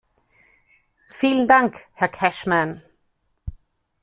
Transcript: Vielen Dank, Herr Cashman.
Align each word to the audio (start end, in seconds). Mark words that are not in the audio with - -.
Vielen 1.11 1.47
Dank, 1.47 1.85
Herr 1.93 2.07
Cashman. 2.07 2.81